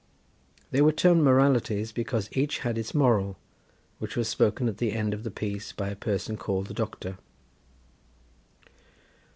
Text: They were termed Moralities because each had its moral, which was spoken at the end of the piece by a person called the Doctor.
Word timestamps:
They 0.71 0.81
were 0.81 0.91
termed 0.91 1.21
Moralities 1.21 1.91
because 1.91 2.27
each 2.31 2.57
had 2.65 2.75
its 2.75 2.95
moral, 2.95 3.37
which 3.99 4.15
was 4.15 4.27
spoken 4.27 4.67
at 4.67 4.79
the 4.79 4.93
end 4.93 5.13
of 5.13 5.21
the 5.21 5.29
piece 5.29 5.73
by 5.73 5.89
a 5.89 5.95
person 5.95 6.37
called 6.37 6.65
the 6.65 6.73
Doctor. 6.73 7.19